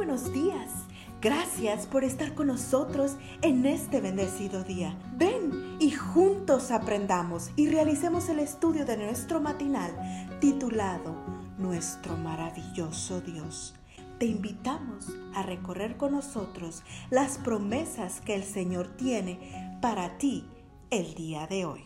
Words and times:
buenos 0.00 0.32
días. 0.32 0.70
Gracias 1.20 1.84
por 1.86 2.04
estar 2.04 2.34
con 2.34 2.46
nosotros 2.46 3.16
en 3.42 3.66
este 3.66 4.00
bendecido 4.00 4.64
día. 4.64 4.96
Ven 5.18 5.76
y 5.78 5.90
juntos 5.90 6.70
aprendamos 6.70 7.50
y 7.54 7.68
realicemos 7.68 8.30
el 8.30 8.38
estudio 8.38 8.86
de 8.86 8.96
nuestro 8.96 9.42
matinal 9.42 9.90
titulado 10.40 11.14
Nuestro 11.58 12.16
maravilloso 12.16 13.20
Dios. 13.20 13.74
Te 14.18 14.24
invitamos 14.24 15.08
a 15.34 15.42
recorrer 15.42 15.98
con 15.98 16.12
nosotros 16.12 16.82
las 17.10 17.36
promesas 17.36 18.22
que 18.22 18.34
el 18.34 18.44
Señor 18.44 18.88
tiene 18.96 19.78
para 19.82 20.16
ti 20.16 20.46
el 20.88 21.12
día 21.12 21.46
de 21.46 21.66
hoy. 21.66 21.84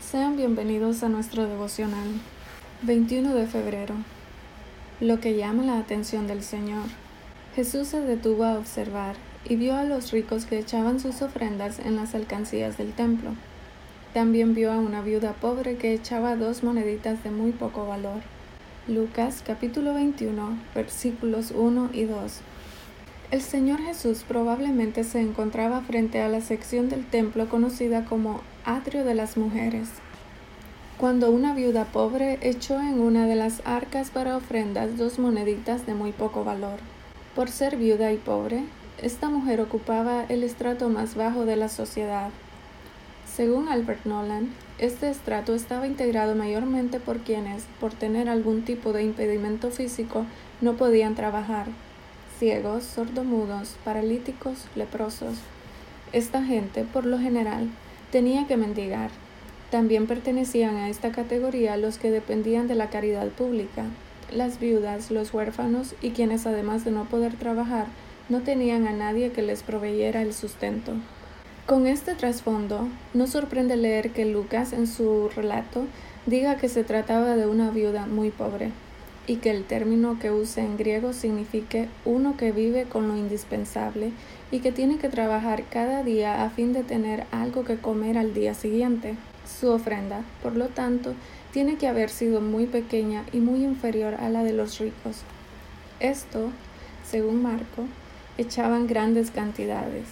Sean 0.00 0.36
bienvenidos 0.36 1.04
a 1.04 1.08
nuestro 1.08 1.46
devocional 1.46 2.08
21 2.82 3.32
de 3.32 3.46
febrero. 3.46 3.94
Lo 5.02 5.18
que 5.18 5.36
llama 5.36 5.64
la 5.64 5.78
atención 5.78 6.28
del 6.28 6.44
Señor. 6.44 6.84
Jesús 7.56 7.88
se 7.88 8.00
detuvo 8.02 8.44
a 8.44 8.56
observar 8.56 9.16
y 9.44 9.56
vio 9.56 9.74
a 9.74 9.82
los 9.82 10.12
ricos 10.12 10.44
que 10.44 10.60
echaban 10.60 11.00
sus 11.00 11.22
ofrendas 11.22 11.80
en 11.80 11.96
las 11.96 12.14
alcancías 12.14 12.78
del 12.78 12.92
templo. 12.92 13.30
También 14.14 14.54
vio 14.54 14.70
a 14.70 14.78
una 14.78 15.02
viuda 15.02 15.32
pobre 15.32 15.74
que 15.74 15.92
echaba 15.92 16.36
dos 16.36 16.62
moneditas 16.62 17.24
de 17.24 17.32
muy 17.32 17.50
poco 17.50 17.84
valor. 17.84 18.20
Lucas 18.86 19.42
capítulo 19.44 19.92
21 19.92 20.56
versículos 20.72 21.50
1 21.50 21.90
y 21.92 22.04
2. 22.04 22.40
El 23.32 23.40
Señor 23.42 23.80
Jesús 23.80 24.24
probablemente 24.28 25.02
se 25.02 25.20
encontraba 25.20 25.80
frente 25.80 26.20
a 26.20 26.28
la 26.28 26.40
sección 26.40 26.88
del 26.88 27.04
templo 27.04 27.48
conocida 27.48 28.04
como 28.04 28.40
Atrio 28.64 29.04
de 29.04 29.14
las 29.14 29.36
Mujeres, 29.36 29.88
cuando 31.02 31.32
una 31.32 31.52
viuda 31.52 31.86
pobre 31.86 32.38
echó 32.42 32.78
en 32.78 33.00
una 33.00 33.26
de 33.26 33.34
las 33.34 33.60
arcas 33.64 34.10
para 34.10 34.36
ofrendas 34.36 34.96
dos 34.96 35.18
moneditas 35.18 35.84
de 35.84 35.94
muy 35.94 36.12
poco 36.12 36.44
valor. 36.44 36.78
Por 37.34 37.50
ser 37.50 37.76
viuda 37.76 38.12
y 38.12 38.18
pobre, 38.18 38.62
esta 39.02 39.28
mujer 39.28 39.60
ocupaba 39.60 40.24
el 40.28 40.44
estrato 40.44 40.88
más 40.90 41.16
bajo 41.16 41.44
de 41.44 41.56
la 41.56 41.68
sociedad. 41.68 42.30
Según 43.26 43.68
Albert 43.68 44.06
Nolan, 44.06 44.50
este 44.78 45.10
estrato 45.10 45.56
estaba 45.56 45.88
integrado 45.88 46.36
mayormente 46.36 47.00
por 47.00 47.18
quienes, 47.18 47.64
por 47.80 47.92
tener 47.92 48.28
algún 48.28 48.62
tipo 48.62 48.92
de 48.92 49.02
impedimento 49.02 49.72
físico, 49.72 50.24
no 50.60 50.74
podían 50.74 51.16
trabajar 51.16 51.66
ciegos, 52.38 52.84
sordomudos, 52.84 53.74
paralíticos, 53.84 54.66
leprosos. 54.76 55.34
Esta 56.12 56.44
gente, 56.44 56.84
por 56.84 57.06
lo 57.06 57.18
general, 57.18 57.70
tenía 58.12 58.46
que 58.46 58.56
mendigar. 58.56 59.10
También 59.72 60.06
pertenecían 60.06 60.76
a 60.76 60.90
esta 60.90 61.12
categoría 61.12 61.78
los 61.78 61.96
que 61.96 62.10
dependían 62.10 62.68
de 62.68 62.74
la 62.74 62.90
caridad 62.90 63.28
pública, 63.28 63.86
las 64.30 64.60
viudas, 64.60 65.10
los 65.10 65.32
huérfanos 65.32 65.94
y 66.02 66.10
quienes 66.10 66.46
además 66.46 66.84
de 66.84 66.90
no 66.90 67.06
poder 67.06 67.36
trabajar, 67.36 67.86
no 68.28 68.42
tenían 68.42 68.86
a 68.86 68.92
nadie 68.92 69.32
que 69.32 69.40
les 69.40 69.62
proveyera 69.62 70.20
el 70.20 70.34
sustento. 70.34 70.92
Con 71.64 71.86
este 71.86 72.14
trasfondo, 72.14 72.86
no 73.14 73.26
sorprende 73.26 73.78
leer 73.78 74.10
que 74.10 74.26
Lucas 74.26 74.74
en 74.74 74.86
su 74.86 75.30
relato 75.34 75.86
diga 76.26 76.58
que 76.58 76.68
se 76.68 76.84
trataba 76.84 77.34
de 77.34 77.46
una 77.46 77.70
viuda 77.70 78.04
muy 78.04 78.28
pobre 78.28 78.72
y 79.26 79.36
que 79.36 79.52
el 79.52 79.64
término 79.64 80.18
que 80.18 80.30
usa 80.30 80.62
en 80.62 80.76
griego 80.76 81.14
signifique 81.14 81.88
uno 82.04 82.36
que 82.36 82.52
vive 82.52 82.84
con 82.84 83.08
lo 83.08 83.16
indispensable 83.16 84.12
y 84.50 84.58
que 84.58 84.70
tiene 84.70 84.98
que 84.98 85.08
trabajar 85.08 85.64
cada 85.70 86.02
día 86.02 86.44
a 86.44 86.50
fin 86.50 86.74
de 86.74 86.82
tener 86.82 87.24
algo 87.30 87.64
que 87.64 87.78
comer 87.78 88.18
al 88.18 88.34
día 88.34 88.52
siguiente. 88.52 89.16
Su 89.46 89.70
ofrenda, 89.70 90.22
por 90.42 90.56
lo 90.56 90.68
tanto, 90.68 91.14
tiene 91.52 91.76
que 91.76 91.88
haber 91.88 92.10
sido 92.10 92.40
muy 92.40 92.66
pequeña 92.66 93.24
y 93.32 93.38
muy 93.38 93.64
inferior 93.64 94.14
a 94.14 94.28
la 94.28 94.42
de 94.42 94.52
los 94.52 94.78
ricos. 94.78 95.22
Esto, 96.00 96.50
según 97.08 97.42
Marco, 97.42 97.84
echaban 98.38 98.86
grandes 98.86 99.30
cantidades. 99.30 100.06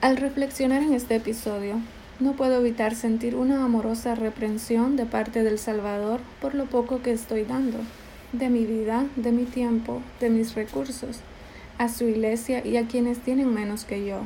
Al 0.00 0.16
reflexionar 0.16 0.82
en 0.82 0.92
este 0.92 1.16
episodio, 1.16 1.80
no 2.20 2.32
puedo 2.32 2.60
evitar 2.60 2.94
sentir 2.94 3.34
una 3.34 3.64
amorosa 3.64 4.14
reprensión 4.14 4.96
de 4.96 5.06
parte 5.06 5.42
del 5.42 5.58
Salvador 5.58 6.20
por 6.40 6.54
lo 6.54 6.66
poco 6.66 7.02
que 7.02 7.12
estoy 7.12 7.44
dando 7.44 7.78
de 8.32 8.48
mi 8.50 8.66
vida, 8.66 9.06
de 9.16 9.32
mi 9.32 9.44
tiempo, 9.44 10.02
de 10.20 10.30
mis 10.30 10.54
recursos, 10.54 11.20
a 11.78 11.88
su 11.88 12.04
iglesia 12.04 12.66
y 12.66 12.76
a 12.76 12.86
quienes 12.86 13.18
tienen 13.18 13.52
menos 13.52 13.84
que 13.84 14.06
yo. 14.06 14.20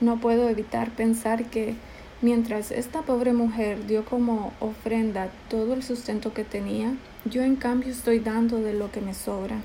No 0.00 0.18
puedo 0.18 0.48
evitar 0.48 0.90
pensar 0.90 1.44
que 1.44 1.74
mientras 2.22 2.70
esta 2.70 3.02
pobre 3.02 3.32
mujer 3.32 3.86
dio 3.86 4.04
como 4.04 4.52
ofrenda 4.60 5.28
todo 5.48 5.74
el 5.74 5.82
sustento 5.82 6.32
que 6.32 6.44
tenía, 6.44 6.94
yo 7.24 7.42
en 7.42 7.56
cambio 7.56 7.90
estoy 7.90 8.20
dando 8.20 8.58
de 8.60 8.72
lo 8.72 8.90
que 8.90 9.00
me 9.00 9.14
sobra. 9.14 9.56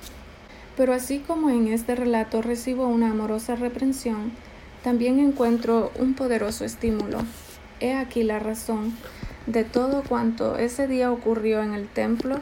Pero 0.76 0.94
así 0.94 1.20
como 1.20 1.50
en 1.50 1.68
este 1.68 1.96
relato 1.96 2.42
recibo 2.42 2.88
una 2.88 3.12
amorosa 3.12 3.56
reprensión, 3.56 4.32
también 4.84 5.20
encuentro 5.20 5.92
un 6.00 6.14
poderoso 6.14 6.66
estímulo. 6.66 7.20
He 7.80 7.94
aquí 7.94 8.24
la 8.24 8.40
razón 8.40 8.94
de 9.46 9.64
todo 9.64 10.04
cuanto 10.04 10.58
ese 10.58 10.88
día 10.88 11.12
ocurrió 11.12 11.62
en 11.62 11.74
el 11.74 11.88
templo 11.88 12.40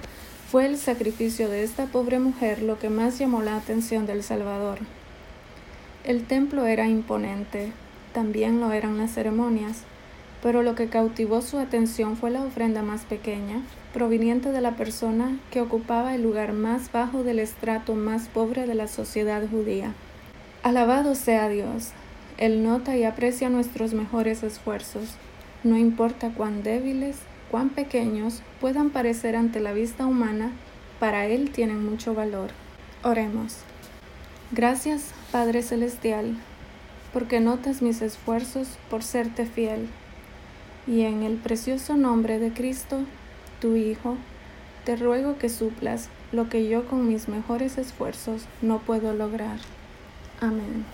fue 0.50 0.66
el 0.66 0.78
sacrificio 0.78 1.47
de 1.47 1.64
esta 1.64 1.86
pobre 1.86 2.20
mujer 2.20 2.62
lo 2.62 2.80
que 2.80 2.90
más 2.90 3.20
llamó 3.20 3.41
la 3.41 3.56
atención 3.56 4.06
del 4.06 4.24
Salvador. 4.24 4.80
El 6.03 6.26
templo 6.26 6.66
era 6.66 6.88
imponente, 6.88 7.72
también 8.14 8.59
lo 8.59 8.72
eran 8.72 8.97
las 8.97 9.12
ceremonias, 9.12 9.84
pero 10.41 10.63
lo 10.63 10.75
que 10.75 10.88
cautivó 10.88 11.41
su 11.41 11.57
atención 11.57 12.17
fue 12.17 12.31
la 12.31 12.44
ofrenda 12.44 12.81
más 12.81 13.01
pequeña, 13.01 13.61
proveniente 13.94 14.51
de 14.51 14.61
la 14.61 14.75
persona 14.75 15.38
que 15.51 15.61
ocupaba 15.61 16.16
el 16.16 16.23
lugar 16.23 16.53
más 16.53 16.91
bajo 16.91 17.23
del 17.23 17.39
estrato 17.39 17.95
más 17.95 18.27
pobre 18.27 18.67
de 18.67 18.75
la 18.75 18.88
sociedad 18.88 19.41
judía. 19.49 19.94
Alabado 20.63 21.16
sea 21.16 21.49
Dios, 21.49 21.91
Él 22.38 22.63
nota 22.63 22.95
y 22.95 23.03
aprecia 23.03 23.49
nuestros 23.49 23.94
mejores 23.94 24.44
esfuerzos, 24.44 25.16
no 25.63 25.78
importa 25.78 26.31
cuán 26.35 26.63
débiles 26.63 27.17
cuán 27.49 27.69
pequeños 27.69 28.41
puedan 28.61 28.89
parecer 28.89 29.35
ante 29.35 29.59
la 29.59 29.73
vista 29.73 30.05
humana, 30.05 30.51
para 30.99 31.25
Él 31.25 31.51
tienen 31.51 31.83
mucho 31.85 32.13
valor. 32.13 32.51
Oremos. 33.03 33.57
Gracias, 34.51 35.13
Padre 35.31 35.63
Celestial, 35.63 36.35
porque 37.13 37.39
notas 37.39 37.81
mis 37.81 38.01
esfuerzos 38.01 38.67
por 38.89 39.03
serte 39.03 39.45
fiel. 39.45 39.88
Y 40.88 41.01
en 41.01 41.23
el 41.23 41.35
precioso 41.35 41.95
nombre 41.95 42.40
de 42.40 42.51
Cristo, 42.51 43.00
tu 43.62 43.75
Hijo, 43.75 44.16
te 44.85 44.95
ruego 44.95 45.38
que 45.38 45.50
suplas 45.50 46.09
lo 46.31 46.50
que 46.50 46.67
yo 46.67 46.88
con 46.88 47.07
mis 47.07 47.28
mejores 47.28 47.78
esfuerzos 47.78 48.44
no 48.62 48.79
puedo 48.79 49.13
lograr. 49.13 49.57
Amén. 50.41 50.85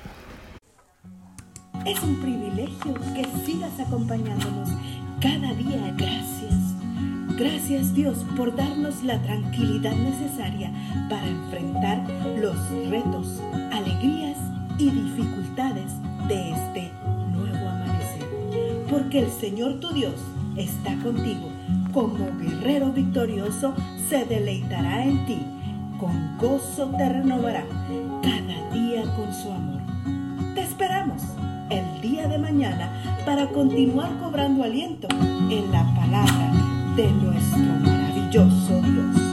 Es 1.86 2.02
un 2.02 2.20
privilegio 2.20 2.94
que 3.14 3.26
sigas 3.46 3.80
acompañándonos 3.80 4.70
cada 5.22 5.54
día. 5.54 5.94
Gracias. 5.98 6.56
Gracias 7.38 7.94
Dios 7.94 8.26
por 8.38 8.56
darnos 8.56 9.04
la 9.04 9.22
tranquilidad 9.22 9.94
necesaria 9.94 10.72
para 11.10 11.28
enfrentar 11.28 12.02
los 12.40 12.56
retos, 12.90 13.42
alegrías 13.72 14.38
y 14.78 14.90
dificultades 14.90 15.92
de 16.28 16.52
este. 16.52 17.15
Porque 18.96 19.20
el 19.20 19.30
Señor 19.30 19.82
tu 19.82 19.90
Dios 19.92 20.14
está 20.56 20.96
contigo. 21.04 21.50
Como 21.92 22.32
guerrero 22.40 22.94
victorioso 22.94 23.74
se 24.08 24.24
deleitará 24.24 25.04
en 25.04 25.26
ti. 25.26 25.38
Con 26.00 26.38
gozo 26.38 26.90
te 26.98 27.10
renovará 27.10 27.66
cada 28.24 28.70
día 28.72 29.04
con 29.18 29.34
su 29.34 29.52
amor. 29.52 29.82
Te 30.56 30.62
esperamos 30.62 31.22
el 31.70 32.02
día 32.02 32.30
de 32.30 32.38
mañana 32.38 32.90
para 33.26 33.50
continuar 33.50 34.18
cobrando 34.18 34.64
aliento 34.64 35.10
en 35.50 35.70
la 35.74 35.84
palabra 35.94 36.54
de 36.96 37.12
nuestro 37.12 37.66
maravilloso 37.84 38.82
Dios. 38.82 39.25